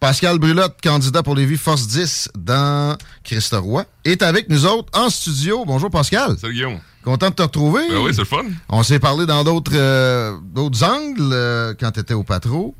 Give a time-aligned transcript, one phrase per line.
[0.00, 5.10] Pascal Brulotte, candidat pour Lévis Force 10 dans Christ Roy, est avec nous autres en
[5.10, 5.66] studio.
[5.66, 6.38] Bonjour Pascal.
[6.40, 6.78] Salut Guillaume.
[7.04, 7.86] Content de te retrouver.
[7.86, 8.44] Ben oui, c'est le fun.
[8.70, 12.74] On s'est parlé dans d'autres euh, d'autres angles euh, quand tu étais au patro.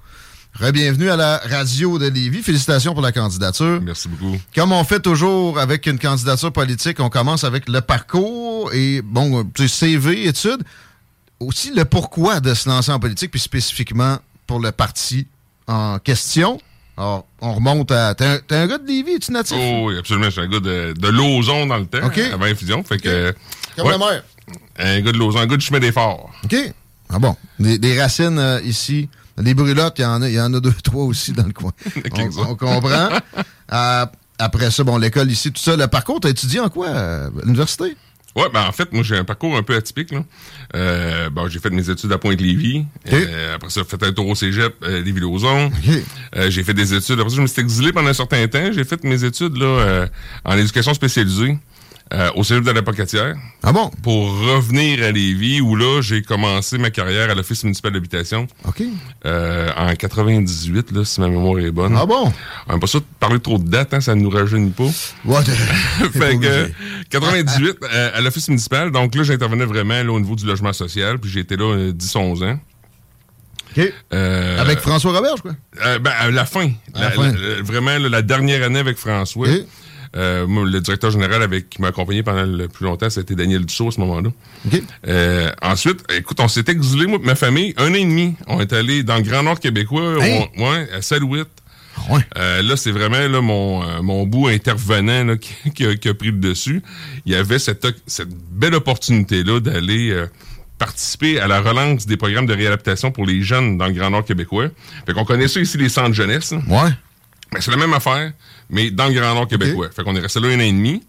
[0.73, 2.43] Bienvenue à la radio de Lévis.
[2.43, 3.81] Félicitations pour la candidature.
[3.83, 4.39] Merci beaucoup.
[4.55, 9.45] Comme on fait toujours avec une candidature politique, on commence avec le parcours et, bon,
[9.55, 10.63] tu sais, CV, études.
[11.39, 15.27] Aussi le pourquoi de se lancer en politique, puis spécifiquement pour le parti
[15.67, 16.59] en question.
[17.01, 18.15] Alors, on remonte à.
[18.15, 19.57] T'es un, un gars de Lévis, es-tu natif?
[19.59, 20.27] Oh oui, absolument.
[20.27, 22.19] Je suis un gars de, de Lauson dans le temps, OK.
[22.19, 22.85] avant Infusion.
[22.85, 23.35] Fait que.
[23.75, 24.23] Comme ouais, la mère.
[24.79, 26.31] Un gars de Lauson, un gars du chemin des forts.
[26.45, 26.55] OK.
[27.09, 27.35] Ah bon.
[27.59, 29.09] Des, des racines euh, ici.
[29.39, 31.73] Des brûlottes, il y en a, y en a deux, trois aussi dans le coin.
[32.13, 33.09] on, on comprend.
[33.73, 34.05] Euh,
[34.37, 35.77] après ça, bon, l'école ici, tout ça.
[35.77, 36.89] Le parcours, t'as étudié en quoi?
[36.89, 37.97] euh, à l'université?
[38.37, 40.13] Ouais, ben en fait, moi j'ai un parcours un peu atypique.
[40.13, 40.25] Là.
[40.77, 42.85] Euh, bon, j'ai fait mes études à Pointe-Lévis.
[43.07, 43.13] OK.
[43.13, 45.67] Euh, après ça, j'ai fait un tour au cégep, euh, Lévis-Lauzon.
[45.67, 46.03] OK.
[46.37, 47.19] Euh, j'ai fait des études.
[47.19, 48.71] Après ça, je me suis exilé pendant un certain temps.
[48.73, 50.07] J'ai fait mes études là euh,
[50.45, 51.59] en éducation spécialisée
[52.13, 53.37] euh, au cégep de la Pocatière.
[53.63, 53.91] Ah bon?
[54.03, 58.83] Pour revenir à Lévis, où là, j'ai commencé ma carrière à l'Office municipal d'habitation OK.
[59.27, 61.95] euh, en 98, là, si ma mémoire est bonne.
[61.97, 62.33] Ah bon?
[62.67, 64.89] On n'aime pas ça de parler trop de dates, hein, ça ne nous rajeunit pas.
[65.27, 65.43] Pas
[66.13, 66.75] fait que, obligé.
[67.11, 68.91] 98, euh, à l'office municipal.
[68.91, 71.19] Donc là, j'intervenais vraiment là, au niveau du logement social.
[71.19, 72.59] Puis j'ai été là euh, 10-11 ans.
[73.77, 73.93] OK.
[74.13, 75.53] Euh, Avec François Roberge, quoi?
[75.87, 76.71] euh, ben, à la fin.
[76.95, 77.31] À la La- fin.
[77.33, 79.47] la- vraiment, la dernière année avec François.
[80.17, 83.65] Euh, moi, le directeur général avec qui m'a accompagné pendant le plus longtemps, c'était Daniel
[83.65, 84.31] Dussault à ce moment-là.
[84.67, 84.83] OK.
[85.07, 88.35] Euh, ensuite, écoute, on s'est exilé, moi ma famille, un an et demi.
[88.49, 90.47] On est allé dans le Grand Nord québécois, Hein?
[90.57, 91.49] on- ouais, à Salouette.
[91.97, 92.21] Ah ouais.
[92.39, 96.09] Euh, là, c'est vraiment là, mon, euh, mon bout intervenant là, qui, qui a, qui
[96.09, 96.83] a pris le dessus.
[97.27, 100.27] Il y avait cette, cette belle opportunité-là d'aller euh,
[100.79, 104.25] participer à la relance des programmes de réadaptation pour les jeunes dans le Grand Nord
[104.25, 104.69] québécois.
[105.07, 106.53] Fait qu'on connaît ça ici, les centres jeunesse.
[106.53, 106.59] là.
[106.69, 106.91] Ouais.
[107.53, 108.33] Ben, c'est la même affaire,
[108.71, 109.89] mais dans le Grand Nord québécois.
[109.95, 111.03] Fait qu'on est resté là un an et demi.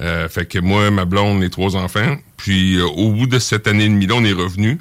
[0.00, 2.16] Euh, fait que moi, ma blonde, les trois enfants.
[2.36, 4.80] Puis euh, au bout de cette année et demie-là, on est revenu.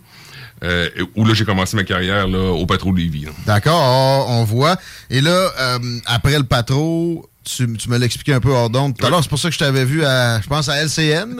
[0.63, 3.27] Euh, où là, j'ai commencé ma carrière là, au Patro de Lévis.
[3.45, 4.77] D'accord, on voit.
[5.09, 9.05] Et là, euh, après le patro, tu, tu me l'expliquais un peu hors d'onde tout
[9.05, 9.23] à l'heure.
[9.23, 11.35] C'est pour ça que je t'avais vu à, je pense, à LCN.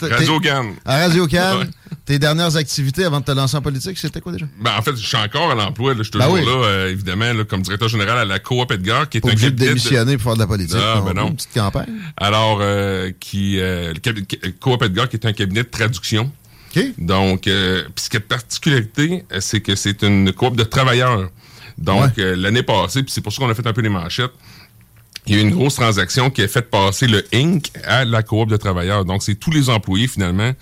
[0.00, 0.74] Radio Cannes.
[0.84, 1.58] À Radio Cannes.
[1.58, 1.66] Ouais.
[2.04, 4.46] Tes dernières activités avant de te lancer en politique, c'était quoi déjà?
[4.60, 5.94] Ben, en fait, je suis encore à l'emploi.
[5.96, 6.44] Je suis Ben toujours oui.
[6.44, 9.50] là, euh, évidemment, là, comme directeur général à la Coop Edgar, qui est un cabinet
[9.52, 10.76] de- démissionner pour faire de la politique.
[10.80, 11.28] Ah, ben non.
[11.28, 11.86] Une petite campagne.
[12.16, 16.32] Alors, euh, qui, euh, le Coop Edgar, qui est un cabinet de traduction.
[16.74, 16.82] OK.
[16.98, 21.28] Donc, euh, puis ce qui est de particularité, c'est que c'est une coop de travailleurs.
[21.78, 22.34] Donc, Ouais.
[22.36, 24.32] l'année passée, puis c'est pour ça qu'on a fait un peu les manchettes,
[25.26, 27.70] il y a une grosse transaction qui a fait passer le Inc.
[27.84, 29.04] à la coop de travailleurs.
[29.04, 30.52] Donc, c'est tous les employés, finalement,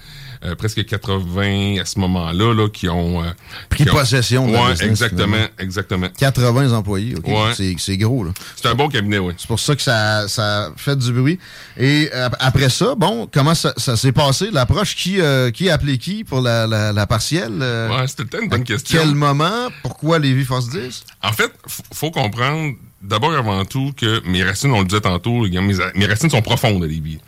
[0.44, 3.22] euh, presque 80 à ce moment-là, là, qui ont...
[3.22, 3.26] euh,
[3.68, 5.48] Pris qui ont- possession de la Ouais, business, exactement, finalement.
[5.58, 6.08] exactement.
[6.18, 7.26] 80 employés, OK?
[7.26, 7.52] Ouais.
[7.54, 8.30] C'est- C'est gros, là.
[8.56, 9.34] C'est un bon cabinet, oui.
[9.36, 11.38] C'est pour ça que ça, ça fait du bruit.
[11.76, 14.48] Et euh, après ça, bon, comment ça, ça s'est passé?
[14.50, 17.58] L'approche, qui, euh, qui a appelé qui pour la, la, la partielle?
[17.60, 18.98] euh, Ouais, c'était une bonne question.
[18.98, 19.68] Quel moment?
[19.82, 21.04] Pourquoi Lévis Force 10?
[21.22, 21.52] En fait,
[21.92, 25.60] faut comprendre d'abord et avant tout que mes racines, on le disait tantôt, les gars,
[25.62, 27.18] mes, mes racines sont profondes à Lévis.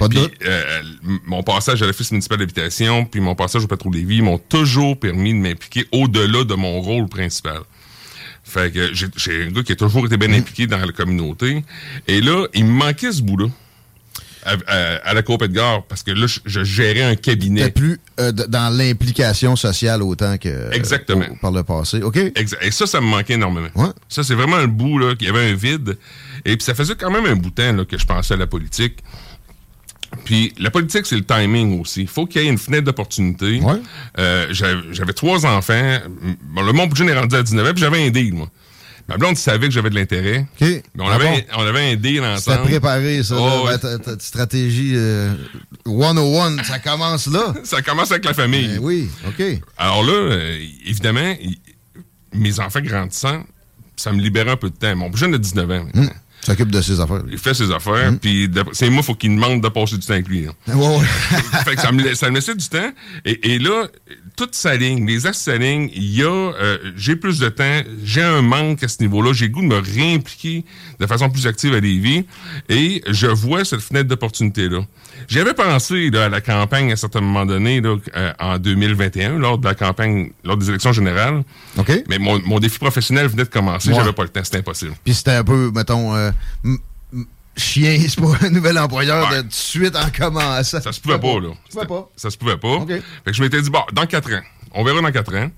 [0.00, 0.32] Pas de Puis, doute.
[0.46, 0.82] euh,
[1.26, 5.32] mon passage à l'Office municipal d'habitation, puis mon passage au Patrouille Lévis m'ont toujours permis
[5.32, 7.60] de m'impliquer au-delà de mon rôle principal.
[8.42, 10.18] Fait que j'ai un gars qui a toujours été Mm.
[10.18, 11.62] bien impliqué dans la communauté.
[12.08, 13.46] Et là, il me manquait ce bout-là.
[14.42, 17.64] À, à- à la Coop Edgar, parce que là, je, je gérais un cabinet.
[17.64, 21.26] T'es plus euh, dans l'implication sociale autant que euh, Exactement.
[21.30, 22.02] au- par le passé.
[22.02, 22.16] OK.
[22.16, 23.68] Exa- Et ça, ça me manquait énormément.
[23.74, 23.90] Ouais.
[24.08, 25.98] Ça, c'est vraiment un bout, là, qu'il y avait un vide.
[26.46, 28.38] Et puis, ça faisait quand même un bout de temps, là, que je pensais à
[28.38, 29.00] la politique.
[30.24, 32.02] Puis la politique, c'est le timing aussi.
[32.02, 33.60] Il faut qu'il y ait une fenêtre d'opportunité.
[33.60, 33.80] Ouais.
[34.18, 35.98] Euh, j'avais trois enfants.
[36.52, 38.48] Bon, le mon budget est rendu à 19 ans, puis j'avais un deal, moi.
[39.08, 40.46] Ma blonde savait que j'avais de l'intérêt.
[40.60, 40.60] OK.
[40.60, 41.42] Mais on, Ah avait, bon?
[41.58, 42.62] on avait un deal ensemble.
[42.62, 43.34] préparé, ça.
[43.36, 43.72] Oh, là.
[43.72, 43.78] ouais.
[43.78, 45.34] Ta, stratégie euh,
[45.84, 47.52] 101, ça commence là.
[47.64, 48.68] Ça commence avec la famille.
[48.68, 49.42] Ben oui, OK.
[49.76, 51.34] Alors là, euh, évidemment,
[52.34, 53.42] mes enfants grandissant,
[53.96, 54.94] ça me libérait un peu de temps.
[54.94, 55.84] Mon jeune a 19 ans.
[55.84, 56.10] maintenant.
[56.42, 57.22] S'occupe de ses affaires.
[57.30, 60.14] Il fait ses affaires, puis d'après- c'est moi, faut qu'il demande de passer du temps
[60.14, 60.46] avec lui.
[60.46, 60.98] ouais.
[61.64, 62.90] fait que ça me, la- ça me laissait du temps.
[63.24, 63.86] Et, et là,
[64.40, 65.90] toute sa ligne, les axes s'alignent.
[65.92, 69.34] Il y a, euh, j'ai plus de temps, j'ai un manque à ce niveau-là.
[69.34, 70.64] J'ai le goût de me réimpliquer
[70.98, 72.24] de façon plus active à Lévis.
[72.70, 74.80] Et je vois cette fenêtre d'opportunité-là.
[75.28, 79.36] J'avais pensé là, à la campagne à un certain moment donné, là, euh, en 2021,
[79.38, 81.42] lors de la campagne, lors des élections générales.
[81.76, 81.92] OK.
[82.08, 83.90] Mais mon, mon défi professionnel venait de commencer.
[83.90, 83.96] Ouais.
[83.96, 84.40] J'avais pas le temps.
[84.42, 84.94] C'était impossible.
[85.04, 86.30] Puis c'était un peu, mettons, euh,
[87.56, 89.36] chien, c'est pas un nouvel employeur Ouais.
[89.38, 90.80] de tout de suite en commençant.
[90.80, 91.48] Ça se pouvait pas, là.
[91.68, 92.10] Ça se pouvait pas.
[92.16, 92.68] Ça se pouvait pas.
[92.68, 92.88] OK.
[92.88, 94.42] Fait que je m'étais dit, bon, dans quatre ans.
[94.72, 95.50] On verra dans quatre ans.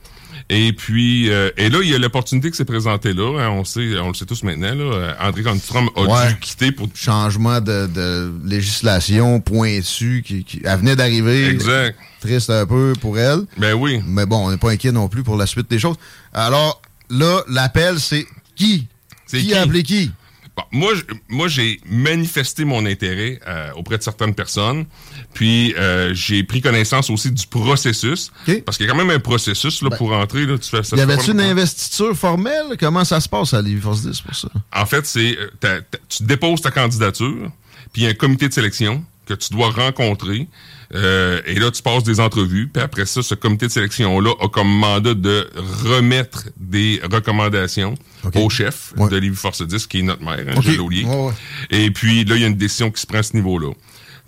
[0.49, 3.39] Et puis, euh, et là, il y a l'opportunité qui s'est présentée là.
[3.41, 4.75] hein, on sait, on le sait tous maintenant.
[4.75, 6.29] Là, euh, André Trump a Ouais.
[6.33, 6.89] dû quitter pour.
[6.95, 11.47] Changement de, de législation pointu qui, qui elle venait d'arriver.
[11.49, 11.97] Exact.
[12.21, 13.41] Triste un peu pour elle.
[13.59, 14.01] Ben oui.
[14.07, 15.97] Mais bon, on n'est pas inquiet non plus pour la suite des choses.
[16.33, 16.81] Alors,
[17.11, 18.89] là, l'appel, c'est qui?
[19.27, 19.55] C'est qui, qui?
[19.55, 20.11] a appelé qui?
[20.55, 20.93] Bon, moi,
[21.29, 24.85] moi, j'ai manifesté mon intérêt euh, auprès de certaines personnes.
[25.33, 28.31] Puis, euh, j'ai pris connaissance aussi du processus.
[28.67, 30.45] Parce qu'il y a quand même un processus là, pour entrer.
[30.45, 32.77] Là, tu fais, ça Y avait-tu une investiture formelle?
[32.79, 34.49] Comment ça se passe à Lévis Force 10 pour ça?
[34.75, 37.51] En fait, c'est euh, tu déposes ta candidature,
[37.93, 40.49] puis il y a un comité de sélection que tu dois rencontrer.
[40.95, 42.69] Euh, et là, tu passes des entrevues.
[42.73, 45.49] Puis après ça, ce comité de sélection-là a comme mandat de
[45.85, 47.95] remettre des recommandations
[48.35, 49.09] au chef Ouais.
[49.11, 50.63] de Lévis Force 10, qui est notre maire, hein, OK.
[50.63, 51.05] Gilles Laulier.
[51.05, 51.33] Ouais, ouais.
[51.71, 53.73] Et puis là, il y a une décision qui se prend à ce niveau-là.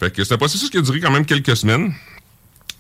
[0.01, 1.93] Fait que c'est un processus qui a duré quand même quelques semaines.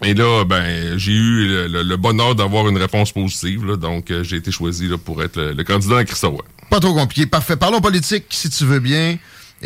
[0.02, 3.64] Et là, ben, j'ai eu le, le- le bonheur d'avoir une réponse positive.
[3.64, 3.76] là.
[3.76, 6.40] donc, euh, j'ai été choisi là, pour être le, le candidat à Christophe.
[6.69, 7.26] Pas trop compliqué.
[7.26, 7.56] Parfait.
[7.56, 9.16] Parlons politique, si tu veux bien.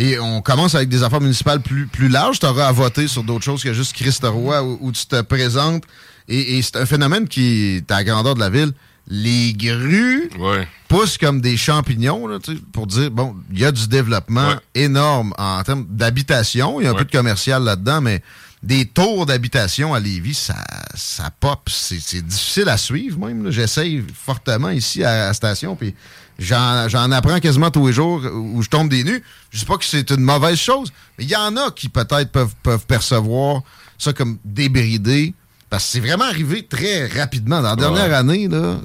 [0.01, 2.39] Et on commence avec des affaires municipales plus, plus larges.
[2.39, 5.21] Tu auras à voter sur d'autres choses que juste Christ Roy où, où tu te
[5.23, 5.83] présentes.
[6.29, 8.73] Et, et c'est un phénomène qui est à la grandeur de la ville.
[9.09, 10.69] Les grues Ouais.
[10.87, 12.39] poussent comme des champignons là,
[12.73, 14.57] pour dire, bon, il y a du développement Ouais.
[14.77, 16.81] énorme en termes d'habitation.
[16.81, 16.99] Il y a un Ouais.
[17.01, 18.23] peu de commercial là-dedans, mais
[18.63, 20.57] des tours d'habitation à Lévis, ça,
[20.95, 21.69] ça pop.
[21.71, 23.51] C'est c'est difficile à suivre même.
[23.51, 25.95] J'essaye fortement ici à la station, puis
[26.39, 29.23] j'en j'en apprends quasiment tous les jours où je tombe des nues.
[29.51, 32.31] Je sais pas que c'est une mauvaise chose, mais il y en a qui peut-être
[32.33, 33.63] peuvent, peuvent percevoir
[33.97, 35.35] ça comme débridé,
[35.71, 37.61] parce que c'est vraiment arrivé très rapidement.
[37.63, 38.15] Dans la dernière Ouais.
[38.15, 38.79] année, là,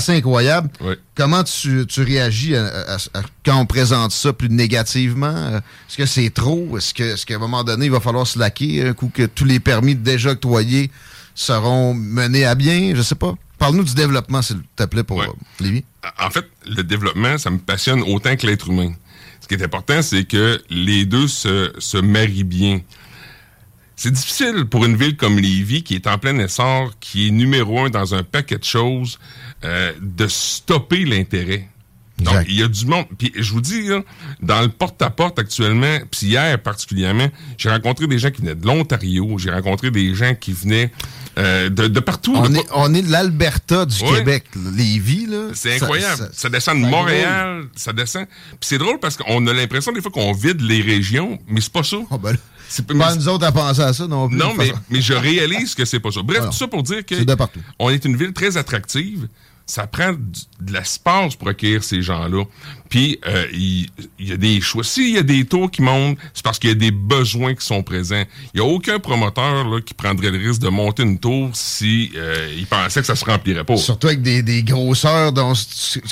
[0.00, 0.70] c'est assez incroyable.
[1.14, 5.58] Comment tu, tu réagis à- à- à- quand on présente ça plus négativement?
[5.88, 6.76] Est-ce que c'est trop?
[6.78, 9.60] Est-ce qu'à un moment donné, il va falloir se laquer un coup que tous les
[9.60, 10.90] permis déjà octroyés
[11.34, 12.92] seront menés à bien?
[12.94, 13.34] Je sais pas.
[13.58, 15.22] Parle-nous du développement, s'il te plaît, pour
[15.60, 15.84] Lévi.
[16.20, 18.92] En fait, le développement, ça me passionne autant que l'être humain.
[19.40, 22.80] Ce qui est important, c'est que les deux se, se marient bien.
[23.94, 27.84] C'est difficile pour une ville comme Lévis, qui est en plein essor, qui est numéro
[27.84, 29.18] un dans un paquet de choses,
[29.64, 31.68] euh, de stopper l'intérêt.
[32.18, 33.06] Donc, il y a du monde.
[33.18, 34.00] Puis, je vous dis, là,
[34.40, 37.28] dans le porte-à-porte actuellement, puis hier particulièrement,
[37.58, 40.92] j'ai rencontré des gens qui venaient de l'Ontario, j'ai rencontré des gens qui venaient
[41.38, 42.34] euh, de, de partout.
[42.36, 44.18] On de est, on est de l'Alberta du Ouais.
[44.18, 44.44] Québec.
[44.76, 45.48] Lévis, là.
[45.54, 46.16] C'est incroyable.
[46.18, 48.26] ça- Ça, descend de Montréal, ça descend.
[48.26, 51.72] Puis c'est drôle parce qu'on a l'impression des fois qu'on vide les régions, mais c'est
[51.72, 51.96] pas ça.
[52.08, 52.36] Oh, ben
[52.68, 54.36] C'est pas nous autres à penser à ça non plus.
[54.36, 56.20] non, mais, je réalise que c'est pas ça.
[56.22, 57.60] Bref, Alors, tout ça pour dire que c'est de partout.
[57.80, 59.26] on est une ville très attractive.
[59.66, 60.18] Ça prend du-
[60.60, 62.44] de l'espace pour accueillir ces gens-là.
[62.88, 63.88] Puis, euh, il
[64.18, 64.84] il y, a des choix.
[64.84, 67.64] S'il y a des tours qui montent, c'est parce qu'il y a des besoins qui
[67.64, 68.22] sont présents.
[68.54, 72.12] Il n'y a aucun promoteur là, qui prendrait le risque de monter une tour si
[72.16, 73.76] euh, il pensait que ça se remplirait pas.
[73.76, 75.32] Surtout avec des, des grosseurs.
[75.32, 75.54] dont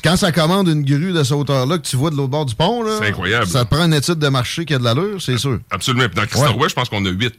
[0.02, 2.54] quand ça commande une grue de cette hauteur-là que tu vois de l'autre bord du
[2.54, 3.46] pont, là, C'est incroyable.
[3.46, 5.60] Ça te prend une étude de marché qui a de l'allure, c'est sûr.
[5.70, 6.06] Absolument.
[6.08, 6.68] Puis dans Christophe Ouais.
[6.68, 7.34] je pense qu'on a huit.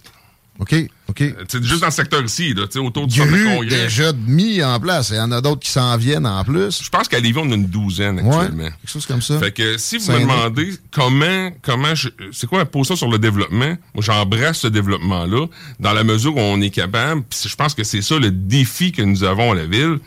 [0.62, 0.76] OK,
[1.10, 1.22] OK.
[1.22, 3.44] Euh, tu sais, juste dans le secteur ici, là, tu sais, autour du centre de
[3.58, 3.84] congrès.
[3.84, 5.10] déjà mis en place.
[5.10, 6.84] Il y en a d'autres qui s'en viennent en plus.
[6.84, 8.66] Je pense qu'à Lévis, on a une douzaine Ouais, actuellement.
[8.66, 9.40] quelque chose comme ça.
[9.40, 13.18] Fait que si vous me demandez comment, comment je, c'est quoi ma position sur le
[13.18, 15.48] développement, moi j'embrasse ce développement-là
[15.80, 18.92] dans la mesure où on est capable, puis je pense que c'est ça le défi
[18.92, 19.98] que nous avons à la ville,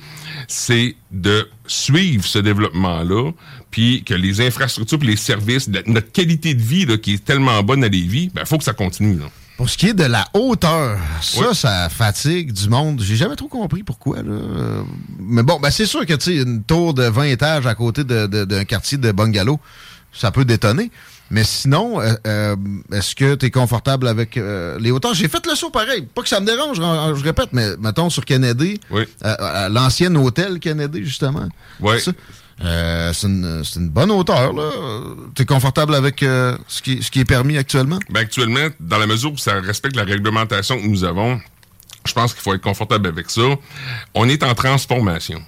[0.46, 3.32] c'est de suivre ce développement-là,
[3.72, 7.60] puis que les infrastructures puis les services, notre qualité de vie là, qui est tellement
[7.64, 9.18] bonne à Lévis, ben faut que ça continue.
[9.18, 9.26] Là.
[9.56, 13.00] Pour ce qui est de la hauteur, ça, ça fatigue du monde.
[13.00, 14.22] J'ai jamais trop compris pourquoi.
[14.22, 14.32] Là.
[15.20, 18.98] Mais bon, ben c'est sûr que une tour de 20 étages à côté d'un quartier
[18.98, 19.60] de bungalow,
[20.12, 20.90] ça peut détonner.
[21.30, 22.56] Mais sinon, euh, euh,
[22.92, 25.14] est-ce que tu es confortable avec euh, les hauteurs?
[25.14, 26.06] J'ai fait le saut pareil.
[26.14, 29.04] Pas que ça me dérange, je, répète, mais mettons sur Kennedy, oui.
[29.70, 31.48] l'ancien hôtel Kennedy, justement.
[31.80, 31.96] Oui.
[32.62, 34.70] Euh, c'est une, bonne hauteur, là.
[35.34, 37.98] Tu es confortable avec euh, ce, qui, ce qui est permis actuellement?
[38.10, 41.40] Ben, actuellement, dans la mesure où ça respecte la réglementation que nous avons,
[42.06, 43.42] je pense qu'il faut être confortable avec ça.
[44.14, 45.42] On est en transformation.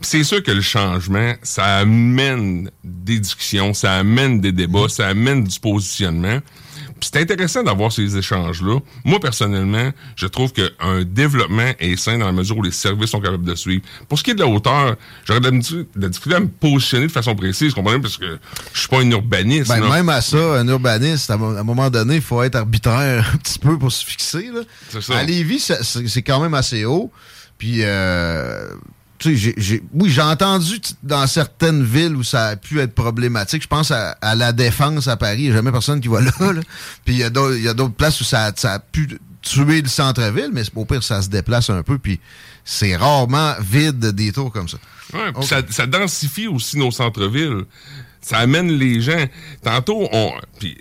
[0.00, 5.44] C'est sûr que le changement, ça amène des discussions, ça amène des débats, ça amène
[5.44, 6.40] du positionnement
[7.02, 8.78] c'est intéressant d'avoir ces échanges-là.
[9.04, 13.20] Moi, personnellement, je trouve qu'un développement est sain dans la mesure où les services sont
[13.20, 13.82] capables de suivre.
[14.08, 15.50] Pour ce qui est de la hauteur, j'aurais de
[15.96, 18.00] la difficulté à me positionner de façon précise, comprenez?
[18.00, 18.38] Parce que
[18.72, 19.68] je suis pas un urbaniste.
[19.68, 23.36] Ben, même à ça, un urbaniste, à un moment donné, il faut être arbitraire un
[23.36, 24.50] petit peu pour se fixer.
[24.52, 25.00] Là.
[25.00, 25.18] Ça.
[25.18, 27.10] À Lévis, c'est quand même assez haut.
[27.58, 28.68] Puis, euh,
[29.20, 33.62] tu sais, j'ai, oui, j'ai entendu dans certaines villes où ça a pu être problématique.
[33.62, 35.40] Je pense à, la Défense à Paris.
[35.40, 36.32] Il n'y a jamais personne qui va là.
[37.04, 40.62] Puis il y a d'autres places où ça, ça, a pu tuer le centre-ville, mais
[40.74, 41.98] au pire, ça se déplace un peu.
[41.98, 42.18] Puis
[42.64, 44.78] c'est rarement vide des tours comme ça.
[45.12, 47.66] Ouais, ça, ça densifie aussi nos centres-villes
[48.20, 49.24] ça amène les gens.
[49.62, 50.32] Tantôt, on,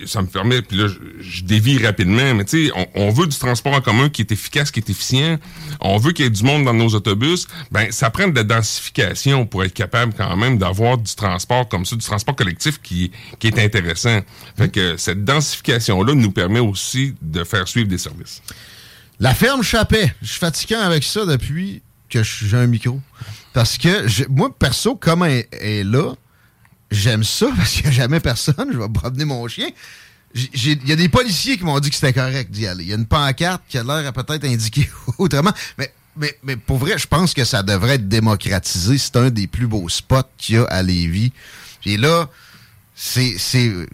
[0.05, 0.87] ça me permet, puis là,
[1.19, 4.71] je, dévie rapidement, mais tu sais, on, veut du transport en commun qui est efficace,
[4.71, 5.37] qui est efficient.
[5.79, 7.47] On veut qu'il y ait du monde dans nos autobus.
[7.71, 11.85] Ben, ça prend de la densification pour être capable quand même d'avoir du transport comme
[11.85, 14.19] ça, du transport collectif qui, qui est intéressant.
[14.57, 18.41] Fait que cette densification-là nous permet aussi de faire suivre des services.
[19.19, 22.99] La ferme Chappet, je suis fatiguant avec ça depuis que j'ai un micro.
[23.53, 26.13] Parce que moi, perso, comme elle est là,
[26.91, 28.69] j'aime ça parce qu'il n'y a jamais personne.
[28.71, 29.69] Je vais promener mon chien.
[30.35, 32.83] Il y a des policiers qui m'ont dit que c'était correct d'y aller.
[32.83, 35.53] Il y a une pancarte qui a l'air à peut-être indiquer autrement.
[35.77, 38.97] Mais, mais, mais pour vrai, je pense que ça devrait être démocratisé.
[38.97, 41.31] C'est un des plus beaux spots qu'il y a à Lévis.
[41.85, 42.29] Et là,
[42.95, 43.37] c'est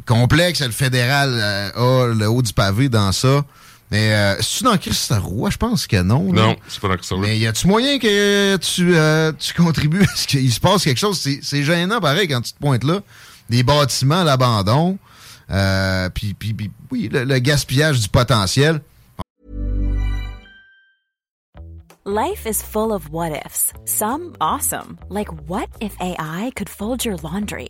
[0.05, 0.61] complexe.
[0.61, 3.45] Le fédéral euh, a le haut du pavé dans ça.
[3.91, 5.49] Mais euh, est-tu dans Christ Roy?
[5.51, 6.23] Je pense que non.
[6.33, 10.15] Non, c'est pas dans Christ Mais y a-tu moyen que tu, euh, tu contribues à
[10.15, 11.19] ce qu'il se passe quelque chose?
[11.41, 13.01] C'est gênant, pareil, quand tu te pointes là.
[13.49, 14.97] Des bâtiments à l'abandon.
[15.51, 18.81] Euh, puis, puis, oui, le, le gaspillage du potentiel.
[22.07, 23.73] Life is full of what ifs.
[23.85, 24.99] Some awesome.
[25.09, 27.69] Like what if AI could fold your laundry?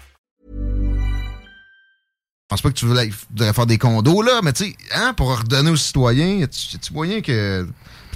[2.51, 5.39] Je pense pas que tu voudrais faire des condos, là, mais tu sais, hein, pour
[5.39, 7.65] redonner aux citoyens, y a-tu moyen que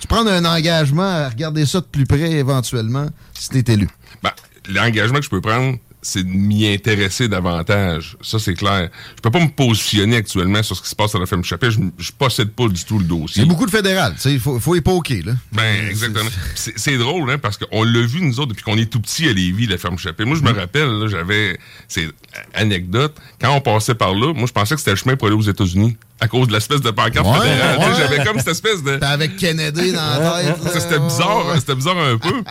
[0.01, 3.87] tu prends un engagement à regarder ça de plus près éventuellement si tu es élu?
[4.21, 4.31] Ben,
[4.67, 8.15] l'engagement que je peux prendre, c'est de m'y intéresser davantage.
[8.21, 8.89] Ça, c'est clair.
[9.15, 11.71] Je peux pas me positionner actuellement sur ce qui se passe à la ferme Chappelle.
[11.71, 13.41] Je, je possède pas du tout le dossier.
[13.41, 14.15] Il y a beaucoup de fédéral.
[14.25, 15.23] Il faut, faut époquer.
[15.23, 15.33] Là.
[15.51, 16.29] Ben, exactement.
[16.55, 19.33] C'est drôle, hein, parce qu'on l'a vu, nous autres, depuis qu'on est tout petit à
[19.33, 20.27] Lévis, la ferme Chappelle.
[20.27, 20.57] Moi, je me mm.
[20.57, 21.57] rappelle, j'avais...
[21.87, 22.07] C'est
[22.53, 23.15] anecdote.
[23.41, 25.41] Quand on passait par là, moi, je pensais que c'était le chemin pour aller aux
[25.41, 27.95] États-Unis à cause de l'espèce de pancarte fédérale.
[27.97, 29.03] J'avais comme cette espèce de...
[29.03, 30.81] avec Kennedy dans la tête.
[30.81, 32.43] C'était bizarre, c'était bizarre un peu.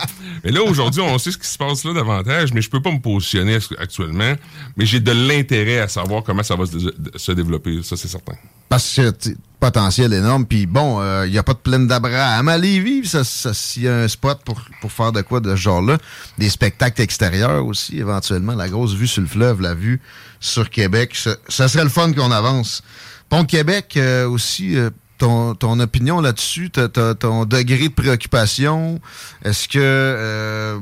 [0.43, 2.91] Mais là, aujourd'hui, on sait ce qui se passe là davantage, mais je peux pas
[2.91, 4.35] me positionner actuellement.
[4.77, 8.33] Mais j'ai de l'intérêt à savoir comment ça va se, développer, ça c'est certain.
[8.69, 9.11] Parce que
[9.59, 13.23] potentiel énorme, puis bon, il euh, n'y a pas de plaine d'Abraham à Lévis, ça,
[13.23, 15.97] s'il y a un spot pour, pour faire de quoi de ce genre-là.
[16.37, 18.53] Des spectacles extérieurs aussi, éventuellement.
[18.53, 20.01] La grosse vue sur le fleuve, la vue
[20.39, 21.15] sur Québec.
[21.47, 22.83] Ça, serait le fun qu'on avance.
[23.29, 28.99] Pont de Québec euh, aussi, euh, ton, ton, opinion là-dessus, ton degré de préoccupation?
[29.43, 30.79] Est-ce que euh,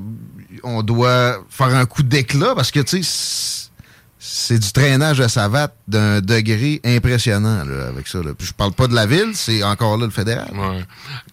[0.63, 2.53] on doit faire un coup d'éclat?
[2.55, 3.69] Parce que, tu sais,
[4.19, 8.19] c'est du traînage à savate d'un degré impressionnant là, avec ça.
[8.19, 8.31] Là.
[8.39, 10.49] je parle pas de la ville, c'est encore là le fédéral.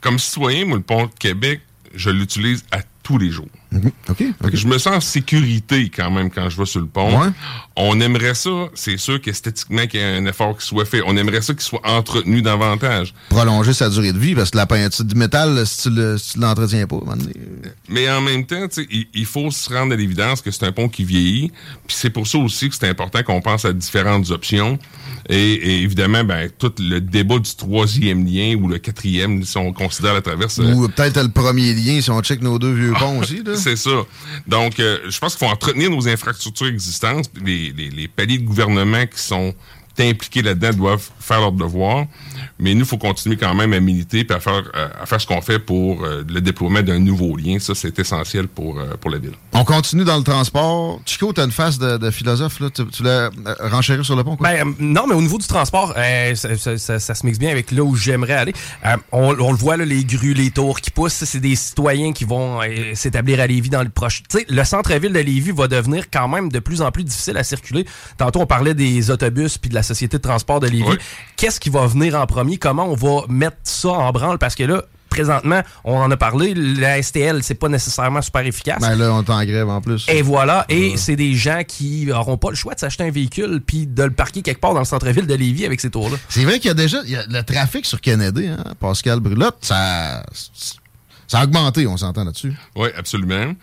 [0.01, 1.61] Comme citoyen, moi, le pont Québec,
[1.95, 3.49] je l'utilise à tous les jours.
[4.09, 4.17] OK.
[4.19, 7.21] Fait que Je me sens en sécurité quand même quand je vais sur le pont.
[7.21, 7.29] Ouais.
[7.77, 11.03] On aimerait ça, c'est sûr qu'esthétiquement qu'il y ait un effort qui soit fait.
[11.07, 13.15] On aimerait ça qu'il soit entretenu davantage.
[13.29, 16.87] Prolonger sa durée de vie, parce que la peinture du métal, si tu si l'entretiens
[16.87, 17.33] pas, donné,
[17.89, 20.65] Mais en même temps, tu sais, il, il faut se rendre à l'évidence que c'est
[20.67, 21.53] un pont qui vieillit.
[21.87, 24.79] Puis c'est pour ça aussi que c'est important qu'on pense à différentes options.
[25.29, 29.73] Et, et évidemment, ben, tout le débat du troisième lien ou le quatrième, si on
[29.73, 30.59] considère la traverse.
[30.59, 33.43] euh, Ou peut-être le premier lien, si on check nos deux vieux ponts aussi.
[33.45, 33.57] Là.
[33.61, 34.05] C'est ça.
[34.47, 37.31] Donc, euh, je pense qu'il faut entretenir nos infrastructures existantes.
[37.45, 39.55] Les, les, les paliers de gouvernement qui sont
[39.99, 42.07] impliqués là-dedans doivent faire leur devoir.
[42.59, 44.63] Mais nous, il faut continuer quand même à militer et à faire,
[45.01, 47.59] à faire ce qu'on fait pour euh, le déploiement d'un nouveau lien.
[47.59, 49.33] Ça, c'est essentiel pour, euh, pour la ville.
[49.53, 51.01] On continue dans le transport.
[51.07, 52.69] Chico, t'as une face de, de philosophe, là.
[52.71, 53.31] Tu, tu l'as euh,
[53.71, 54.49] renchéri sur le pont, quoi?
[54.51, 57.39] Ben, euh, non, mais au niveau du transport, euh, ça, ça- ça- ça se mixe
[57.39, 58.53] bien avec là où j'aimerais aller.
[58.87, 62.13] Euh, on, on le voit, là, les grues, les tours qui poussent, c'est des citoyens
[62.13, 64.23] qui vont euh, s'établir à Lévis dans le proche.
[64.29, 67.37] Tu sais, le centre-ville de Lévis va devenir quand même de plus en plus difficile
[67.37, 67.87] à circuler.
[68.19, 70.85] Tantôt, on parlait des autobus puis de la société de transport de Lévis.
[70.85, 70.97] Oui.
[71.37, 72.57] Qu'est-ce qui va venir en premier?
[72.59, 74.39] Comment on va mettre ça en branle?
[74.39, 78.81] Parce que là, présentement, on en a parlé, la STL, c'est pas nécessairement super efficace.
[78.81, 80.07] Ben là, on est en grève en plus.
[80.09, 83.61] Et voilà, et c'est des gens qui auront pas le choix de s'acheter un véhicule
[83.61, 86.17] puis de le parquer quelque part dans le centre-ville de Lévis avec ces tours-là.
[86.29, 89.21] C'est vrai qu'il y a déjà il y a le trafic sur Kennedy, hein, Pascal
[89.21, 90.25] Brulotte, ça,
[91.27, 92.55] ça a augmenté, on s'entend là-dessus.
[92.77, 93.55] Oui, absolument.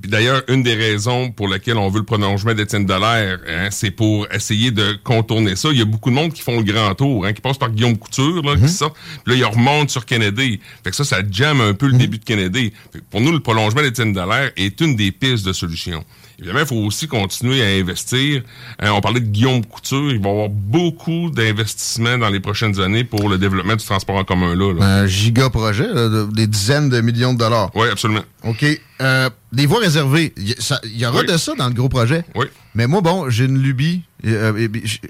[0.00, 3.90] Puis d'ailleurs, une des raisons pour laquelle on veut le prolongement d'Étienne Dallaire, hein, c'est
[3.90, 5.68] pour essayer de contourner ça.
[5.72, 7.70] Il y a beaucoup de monde qui font le grand tour, hein, qui passent par
[7.70, 8.96] Guillaume Couture, là, qui sortent.
[9.24, 10.60] Puis là, ils remontent sur Kennedy.
[10.82, 12.72] Fait que ça, ça jamme un peu le début de Kennedy.
[12.92, 16.04] Fait que pour nous, le prolongement d'Étienne Dallaire est une des pistes de solution.
[16.40, 18.42] Évidemment, il faut aussi continuer à investir.
[18.78, 20.10] Hein, on parlait de Guillaume Couture.
[20.10, 24.16] Il va y avoir beaucoup d'investissements dans les prochaines années pour le développement du transport
[24.16, 24.72] en commun là.
[24.72, 24.84] là.
[25.02, 27.70] Un giga projet, là, de- des dizaines de millions de dollars.
[27.74, 28.22] Oui, absolument.
[28.44, 28.64] OK.
[29.02, 30.54] Euh, les voies réservées, il
[30.98, 31.26] y, aura Oui.
[31.26, 32.24] de ça dans le gros projet.
[32.34, 32.46] Oui.
[32.74, 34.02] Mais moi, bon, j'ai une lubie.
[34.26, 35.08] euh, euh, euh,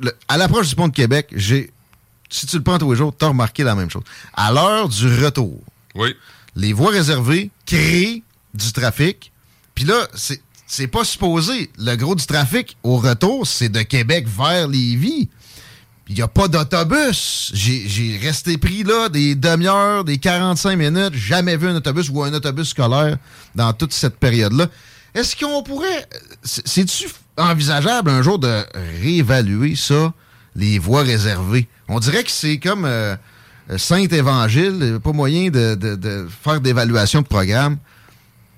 [0.00, 1.70] le- à l'approche du pont de Québec, j'ai.
[2.28, 4.02] Si tu le prends tous les jours, t'as remarqué la même chose.
[4.34, 5.58] À l'heure du retour,
[5.96, 6.14] Oui.
[6.54, 8.22] les voies réservées créent
[8.54, 9.32] du trafic.
[9.74, 10.40] Puis là, c'est
[10.72, 11.68] c'est pas supposé.
[11.78, 15.28] Le gros du trafic au retour, c'est de Québec vers Lévis.
[16.08, 17.50] Il n'y a pas d'autobus.
[17.54, 21.14] J'ai resté pris là des demi-heures, des 45 minutes.
[21.14, 23.16] Jamais vu un autobus ou un autobus scolaire
[23.56, 24.66] dans toute cette période-là.
[25.14, 26.06] Est-ce qu'on pourrait.
[26.44, 28.62] c'est- C'est-tu envisageable un jour de
[29.02, 30.12] réévaluer ça,
[30.54, 31.68] les voies réservées?
[31.88, 33.16] On dirait que c'est comme euh,
[33.76, 37.78] Saint-Évangile, pas moyen de faire d'évaluation de programme.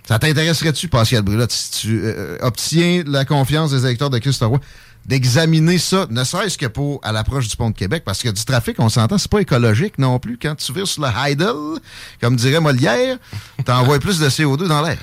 [0.07, 4.59] Ça t'intéresserait-tu, Pascal Brulotte, si tu euh, obtiens la confiance des électeurs de Christ Roy,
[5.07, 8.45] d'examiner ça, ne serait-ce que pour à l'approche du pont de Québec, parce que du
[8.45, 10.39] trafic, on s'entend, c'est pas écologique non plus.
[10.39, 11.55] Quand tu vires sur le Heidel,
[12.21, 13.19] comme dirait Molière,
[13.65, 14.99] t'envoies plus de CO2 dans l'air.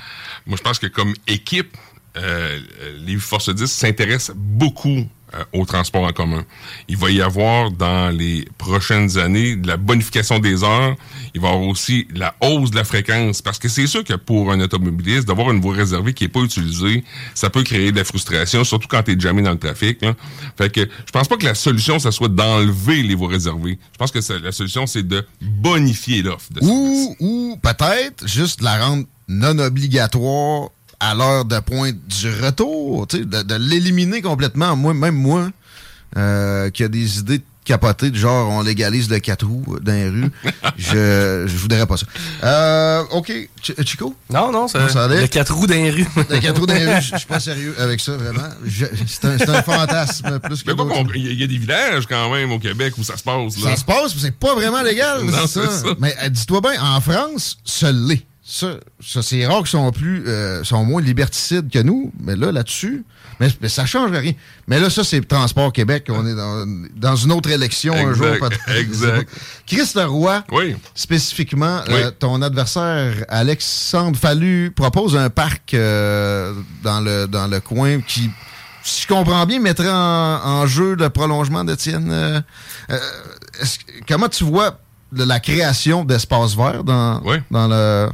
[0.46, 1.76] Moi, je pense que comme équipe,
[2.16, 2.60] euh,
[2.98, 6.44] les Force 10 s'intéressent beaucoup euh, au transport en commun.
[6.88, 10.96] Il va y avoir dans les prochaines années de la bonification des heures.
[11.34, 13.42] Il va y avoir aussi la hausse de la fréquence.
[13.42, 16.40] Parce que c'est sûr que pour un automobiliste, d'avoir une voie réservée qui n'est pas
[16.40, 20.00] utilisée, ça peut créer de la frustration, surtout quand tu es jamais dans le trafic.
[20.02, 20.14] là.
[20.56, 23.78] Fait que je pense pas que la solution, ça soit d'enlever les voies réservées.
[23.92, 26.48] Je pense que ça- la solution, c'est de bonifier l'offre.
[26.62, 33.18] Ou, ou peut-être juste la rendre non obligatoire à l'heure de pointe du retour, tu
[33.18, 34.76] sais, de, de l'éliminer complètement.
[34.76, 35.48] Moi, même moi,
[36.16, 40.08] euh, qui a des idées capotées, du genre on légalise le 4 roues dans les
[40.08, 40.30] rues,
[40.76, 42.06] je, je voudrais pas ça.
[42.42, 43.28] Euh, OK,
[43.62, 44.14] Ch- Chico?
[44.28, 45.20] Non, non, ça, Comment ça allait?
[45.20, 46.06] le 4 roues d'un rue.
[46.30, 48.48] Le 4 roues dans les rues, je suis pas sérieux avec ça, vraiment.
[48.66, 50.70] Je- C'est un, c'est un fantasme plus que
[51.14, 53.22] Il y, a- il y a des villages quand même au Québec où ça se
[53.22, 53.56] passe.
[53.58, 53.70] Là.
[53.70, 55.22] Ça se passe, mais c'est pas vraiment légal.
[55.24, 55.70] Non, c'est ça.
[55.70, 55.86] ça.
[56.00, 58.26] Mais euh, dis-toi bien, en France, ça l'est.
[58.52, 62.12] Ça, ça c'est rare qu'ils sont plus, euh, sont moins liberticides que nous.
[62.18, 63.04] Mais là, là-dessus,
[63.38, 64.32] mais, mais ça change rien.
[64.66, 66.06] Mais là, ça, c'est Transport Québec.
[66.08, 68.26] On est dans, dans une autre élection un jour.
[68.40, 68.68] Peut-être.
[68.76, 69.30] exact.
[69.68, 70.74] Chris Leroy, Oui.
[70.96, 71.94] spécifiquement, Oui.
[71.94, 78.30] euh, ton adversaire Alexandre Fallu propose un parc euh, dans, le, dans le coin qui,
[78.82, 82.08] si je comprends bien, mettrait en, en jeu le prolongement d'Étienne.
[82.10, 82.40] Euh,
[82.90, 82.98] euh,
[84.08, 84.80] comment tu vois
[85.12, 87.36] la création d'espaces verts dans, Oui.
[87.52, 88.08] dans le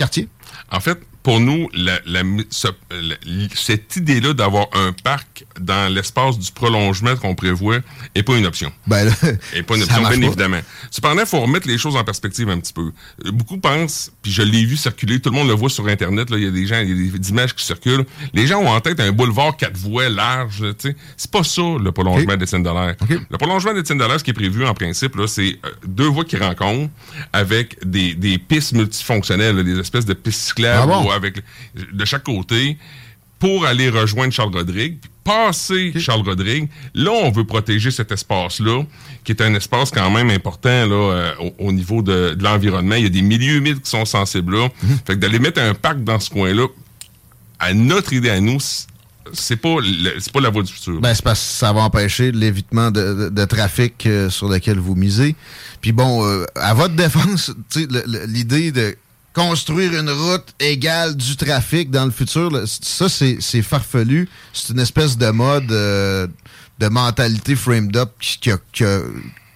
[0.00, 0.28] quartier?
[0.72, 3.16] En fait, pour nous, la- la- ce- la-
[3.54, 7.78] cette idée-là d'avoir un parc dans l'espace du prolongement qu'on prévoit
[8.16, 8.72] n'est pas une option.
[8.86, 9.12] Ben là,
[9.54, 10.14] Et pas une option, bien pas.
[10.16, 10.60] évidemment.
[10.90, 12.90] Cependant, il faut remettre les choses en perspective un petit peu.
[13.32, 16.42] Beaucoup pensent, puis je l'ai vu circuler, tout le monde le voit sur Internet, il
[16.42, 18.06] y a des gens, il y a des images qui circulent.
[18.32, 20.96] Les gens ont en tête un boulevard quatre voies large, tu sais.
[21.18, 22.38] C'est pas ça, le prolongement Ok.
[22.38, 22.96] d'Étienne Dallaire.
[23.02, 23.10] Ok.
[23.28, 26.24] Le prolongement d'Étienne Dallaire, ce qui est prévu en principe, là, c'est euh, deux voies
[26.24, 26.90] qui rencontrent
[27.32, 31.09] avec des, des pistes multifonctionnelles, là, des espèces de pistes cyclables Ah bon?
[31.14, 31.42] Avec
[31.76, 32.76] de chaque côté
[33.38, 36.68] pour aller rejoindre Charles Rodrigue, puis passer Charles Rodrigue.
[36.94, 38.84] Là, on veut protéger cet espace-là,
[39.24, 42.96] qui est un espace quand même important là, euh, au, au, niveau de, de l'environnement.
[42.96, 44.68] Il y a des milieux humides qui sont sensibles là.
[44.82, 44.98] Mhm.
[45.06, 46.66] Fait que d'aller mettre un parc dans ce coin-là,
[47.58, 48.58] à notre idée à nous,
[49.32, 49.76] c'est pas
[50.18, 51.00] c'est pas la voie du futur.
[51.00, 54.78] Ben, c'est parce que ça va empêcher l'évitement de, de, de, trafic euh, sur lequel
[54.78, 55.36] vous misez.
[55.80, 57.52] Puis bon, euh, à votre défense,
[58.26, 58.96] l'idée de
[59.32, 64.28] construire une route égale du trafic dans le futur, là, ça, c'est farfelu.
[64.52, 66.26] C'est une espèce de mode euh,
[66.78, 69.00] de mentalité framed up qui, qui, a, qui, a,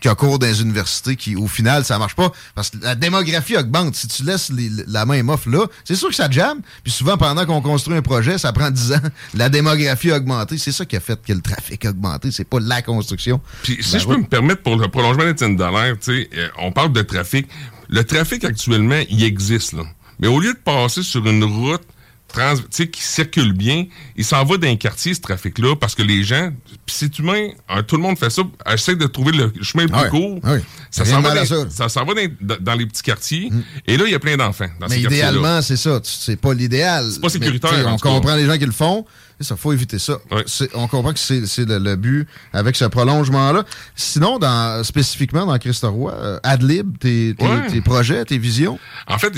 [0.01, 2.31] qui a cours dans les universités qui, au final, ça marche pas.
[2.55, 3.97] Parce que la démographie augmente.
[3.97, 6.61] Si tu laisses les, la même offre là, c'est sûr que ça jamme.
[6.83, 9.01] Puis souvent, pendant qu'on construit un projet, ça prend 10 ans.
[9.35, 10.59] La démographie a augmenté.
[10.59, 12.31] C'est ça qui a fait que le trafic a augmenté.
[12.31, 13.41] C'est pas la construction.
[13.63, 16.93] Puis si je peux me permettre pour le prolongement d'Étienne Dallaire, tu sais, on parle
[16.93, 17.49] de trafic.
[17.95, 19.85] Le trafic actuellement, il existe, là.
[20.19, 21.83] Mais au lieu de passer sur une route
[22.27, 26.51] trans, qui circule bien, il s'en va d'un quartier, ce trafic-là, parce que les gens,
[26.85, 29.91] puis c'est humain, hein, tout le monde fait ça, essaie de trouver le chemin le
[29.91, 30.45] plus ouais, court.
[30.45, 30.61] Ouais.
[30.91, 33.63] Ça s'en va, dans, ça s'en va dans, dans, les petits quartiers, mm.
[33.87, 36.01] et là, il y a plein d'enfants dans Mais ces idéalement, c'est ça.
[36.03, 37.09] C'est pas l'idéal.
[37.13, 37.73] C'est pas sécuritaire.
[37.73, 39.07] Mais, on comprend les gens qui le font.
[39.41, 40.19] Ça, faut éviter ça.
[40.31, 40.45] Ouais.
[40.75, 43.65] On comprend que c'est le, le, but avec ce prolongement-là.
[43.97, 47.67] Sinon, dans, spécifiquement dans Christ Roy, euh, Adlib, tes, tes, ouais.
[47.69, 48.79] tes, projets, tes visions?
[49.09, 49.33] En fait,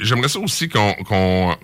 [0.00, 0.94] j'aimerais ça aussi qu'on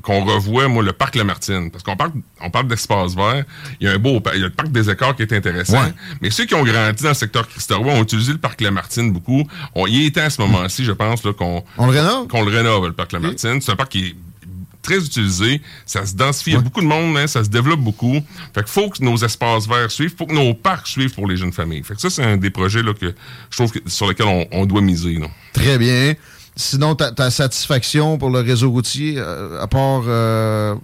[0.02, 1.70] qu'on revoie, moi, le parc Lamartine.
[1.70, 3.44] Parce qu'on parle, on parle d'espace vert.
[3.80, 5.80] Il y a un beau il y a le parc des Écarts qui est intéressant.
[5.80, 5.92] Ouais.
[6.20, 9.12] Mais ceux qui ont grandi dans le secteur Christ Roy ont utilisé le parc Lamartine
[9.12, 9.44] beaucoup.
[9.74, 12.28] On, est temps à ce moment-ci, je pense, qu'on on le rénove?
[12.28, 13.60] Qu'on le rénove, le parc Lamartine.
[13.60, 14.16] C'est un parc qui est
[14.82, 17.80] très utilisé, ça se densifie, il y a beaucoup de monde, hein, ça se développe
[17.80, 18.20] beaucoup.
[18.54, 21.36] Fait qu'il faut que nos espaces verts suivent, faut que nos parcs suivent pour les
[21.36, 21.82] jeunes familles.
[21.82, 23.14] Fait que ça, c'est un des projets là, que
[23.50, 25.14] je trouve que, sur lesquels on, on doit miser.
[25.14, 25.26] Là.
[25.52, 26.14] Très bien.
[26.60, 30.74] Sinon, ta, ta, satisfaction pour le réseau routier, euh, à part euh,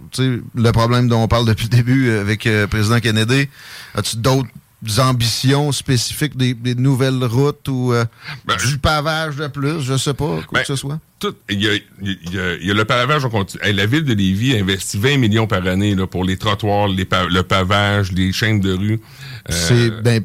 [0.54, 3.48] le problème dont on parle depuis le début avec le euh, président Kennedy,
[3.96, 4.48] as-tu d'autres
[4.98, 8.04] ambitions spécifiques, des, des nouvelles routes ou euh,
[8.44, 10.98] ben, du pavage de plus, je sais pas, quoi ben, que ce soit?
[11.48, 13.62] Il y a, y, a, y a, le pavage, on continue.
[13.64, 17.06] Hey, la ville de Lévis investit 20 millions par année là, pour les trottoirs, les
[17.06, 19.00] pa le pavage, les chaînes de rue.
[19.50, 20.24] Euh, C'est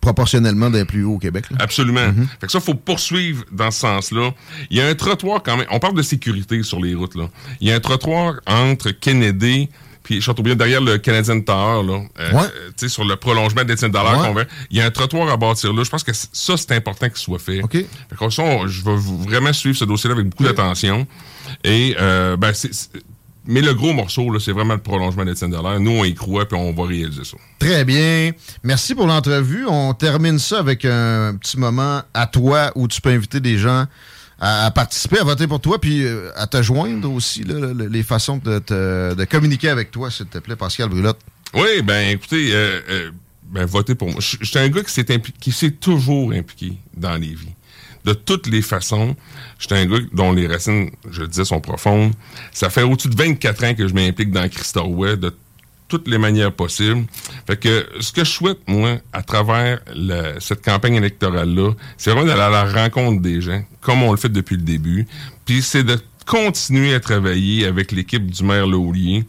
[0.00, 1.44] proportionnellement des plus hauts au Québec.
[1.50, 1.58] Là.
[1.60, 2.08] Absolument.
[2.08, 2.26] Mm -hmm.
[2.40, 4.32] Fait que ça, il faut poursuivre dans ce sens-là.
[4.70, 5.66] Il y a un trottoir quand même.
[5.70, 7.16] On parle de sécurité sur les routes.
[7.16, 7.28] là.
[7.60, 9.68] Il y a un trottoir entre Kennedy
[10.10, 12.42] puis Châteaubriand, derrière le Canadian Tower, là, euh, ouais.
[12.82, 14.44] euh, sur le prolongement d'Étienne Dallaire, ouais.
[14.68, 15.84] il y a un trottoir à bâtir là.
[15.84, 17.62] Je pense que ça, c'est important qu'il soit fait.
[17.62, 17.74] OK.
[17.74, 17.86] Fait
[18.18, 21.06] que ça, on, je vais vraiment suivre ce dossier-là avec beaucoup d'attention.
[21.62, 22.72] Et, euh, ben, c'est...
[23.46, 25.78] Mais le gros morceau, c'est vraiment le prolongement d'Étienne Dallaire.
[25.78, 27.36] Nous, on y croit, puis on va réaliser ça.
[27.60, 28.32] Très bien.
[28.64, 29.64] Merci pour l'entrevue.
[29.68, 33.86] On termine ça avec un petit moment à toi où tu peux inviter des gens
[34.40, 38.38] à, participer, à voter pour toi, puis euh, à te joindre aussi, là, les façons
[38.38, 41.18] de, te, de communiquer avec toi, s'il te plaît, Pascal Brulotte.
[41.54, 43.10] Oui, ben écoutez, euh, euh,
[43.44, 44.20] ben votez pour moi.
[44.20, 47.54] Je suis un gars qui s'est qui s'est toujours impliqué dans les vies.
[48.04, 49.14] De toutes les façons,
[49.58, 52.14] j'étais un gars dont les racines, je le disais, sont profondes.
[52.50, 55.34] Ça fait au-dessus de 24 ans que je m'implique dans Christophe de
[55.90, 57.04] toutes les manières possibles.
[57.46, 59.80] Fait que ce que je souhaite, moi, à travers
[60.38, 64.30] cette campagne électorale-là, c'est vraiment d'aller à la rencontre des gens, comme on le fait
[64.30, 65.06] depuis le début.
[65.44, 69.24] Puis c'est de continuer à travailler avec l'équipe du maire Laulier,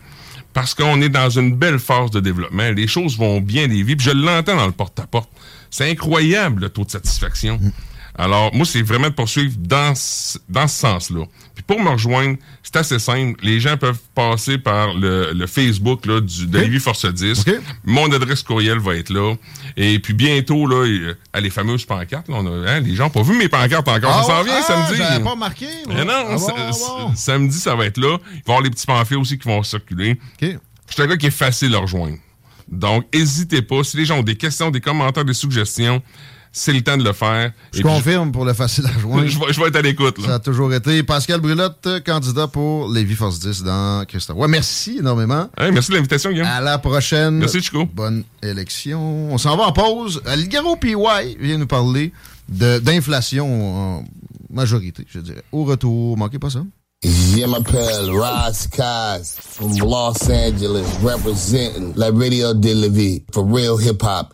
[0.53, 2.69] parce qu'on est dans une belle phase de développement.
[2.69, 3.95] Les choses vont bien, les vies.
[3.95, 5.29] Puis je l'entends dans le porte-à-porte.
[5.69, 7.57] C'est incroyable, le taux de satisfaction.
[7.59, 7.71] Mm.
[8.17, 11.25] Alors, moi, c'est vraiment de poursuivre dans ce, dans ce sens-là.
[11.55, 13.39] Puis pour me rejoindre, c'est assez simple.
[13.43, 16.67] Les gens peuvent passer par le, le Facebook là, du, de okay.
[16.67, 17.39] Lévis Force 10.
[17.41, 17.59] Okay.
[17.83, 19.35] Mon adresse courriel va être là.
[19.77, 20.85] Et puis bientôt, là,
[21.39, 24.11] les fameuses pancartes, là, on a, hein, les gens n'ont pas vu mes pancartes encore.
[24.13, 24.97] Ah, ça s'en vient ah, samedi.
[24.97, 25.67] J'avais pas marqué.
[25.87, 27.15] Mais non, ah, bon, bon.
[27.15, 28.17] samedi, ça va être là.
[28.25, 30.19] Il va y avoir les petits pamphlets aussi qui vont circuler.
[30.35, 30.57] Okay.
[30.89, 32.17] Je suis un gars qui est facile à rejoindre.
[32.67, 33.83] Donc, n'hésitez pas.
[33.83, 36.01] Si les gens ont des questions, des commentaires, des suggestions,
[36.51, 37.51] c'est le temps de le faire.
[37.73, 38.31] Je Et confirme je...
[38.31, 39.25] pour le facile à joindre.
[39.27, 40.17] je, vais, je vais être à l'écoute.
[40.25, 41.01] Ça a toujours été.
[41.03, 44.37] Pascal Brulotte, candidat pour Lévis Force 10 dans Christophe.
[44.37, 45.49] Ouais, merci énormément.
[45.57, 46.47] Hey, merci de l'invitation, Guillaume.
[46.47, 47.35] À la prochaine.
[47.35, 47.85] Merci, Chico.
[47.93, 49.31] Bonne élection.
[49.31, 50.21] On s'en va en pause.
[50.35, 50.95] Ligaro PY
[51.39, 52.11] vient nous parler
[52.49, 54.03] d'inflation en
[54.49, 55.43] majorité, je dirais.
[55.51, 56.63] Au retour, manquez pas ça.
[57.03, 64.33] Je m'appelle Ross Kaz from Los Angeles, representing la radio de Lévis for real hip-hop.